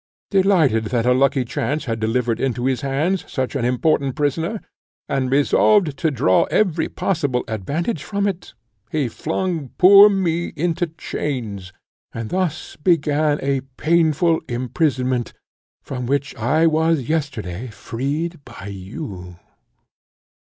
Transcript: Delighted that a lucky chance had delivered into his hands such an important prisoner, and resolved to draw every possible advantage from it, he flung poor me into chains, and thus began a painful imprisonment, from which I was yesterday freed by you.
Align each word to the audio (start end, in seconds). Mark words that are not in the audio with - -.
Delighted 0.31 0.85
that 0.85 1.05
a 1.05 1.13
lucky 1.13 1.45
chance 1.45 1.85
had 1.85 1.99
delivered 1.99 2.39
into 2.41 2.65
his 2.65 2.81
hands 2.81 3.23
such 3.31 3.55
an 3.55 3.63
important 3.63 4.15
prisoner, 4.15 4.59
and 5.07 5.29
resolved 5.31 5.95
to 5.97 6.09
draw 6.09 6.45
every 6.45 6.89
possible 6.89 7.43
advantage 7.47 8.01
from 8.03 8.25
it, 8.25 8.55
he 8.91 9.07
flung 9.07 9.69
poor 9.77 10.09
me 10.09 10.53
into 10.55 10.87
chains, 10.97 11.71
and 12.13 12.31
thus 12.31 12.77
began 12.77 13.37
a 13.43 13.61
painful 13.77 14.41
imprisonment, 14.49 15.33
from 15.83 16.07
which 16.07 16.35
I 16.35 16.65
was 16.65 17.01
yesterday 17.07 17.67
freed 17.67 18.39
by 18.43 18.69
you. 18.73 19.35